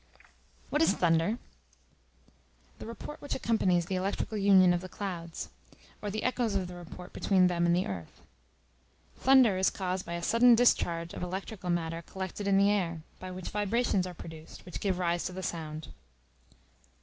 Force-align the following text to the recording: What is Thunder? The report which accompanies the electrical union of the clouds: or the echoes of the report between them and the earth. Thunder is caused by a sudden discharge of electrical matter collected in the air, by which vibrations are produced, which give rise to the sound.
What 0.71 0.81
is 0.81 0.93
Thunder? 0.93 1.37
The 2.79 2.87
report 2.87 3.21
which 3.21 3.35
accompanies 3.35 3.85
the 3.85 3.93
electrical 3.93 4.35
union 4.39 4.73
of 4.73 4.81
the 4.81 4.89
clouds: 4.89 5.49
or 6.01 6.09
the 6.09 6.23
echoes 6.23 6.55
of 6.55 6.67
the 6.67 6.73
report 6.73 7.13
between 7.13 7.45
them 7.45 7.67
and 7.67 7.75
the 7.75 7.85
earth. 7.85 8.19
Thunder 9.17 9.57
is 9.59 9.69
caused 9.69 10.03
by 10.03 10.13
a 10.13 10.23
sudden 10.23 10.55
discharge 10.55 11.13
of 11.13 11.21
electrical 11.21 11.69
matter 11.69 12.01
collected 12.01 12.47
in 12.47 12.57
the 12.57 12.71
air, 12.71 13.03
by 13.19 13.29
which 13.29 13.49
vibrations 13.49 14.07
are 14.07 14.15
produced, 14.15 14.65
which 14.65 14.79
give 14.79 14.97
rise 14.97 15.25
to 15.25 15.33
the 15.33 15.43
sound. 15.43 15.89